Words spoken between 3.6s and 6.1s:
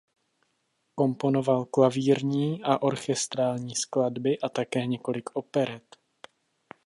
skladby a také několik operet.